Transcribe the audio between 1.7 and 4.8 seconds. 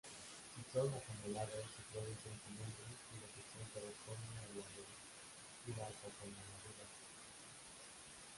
se producen cilindros cuya sección corresponde a la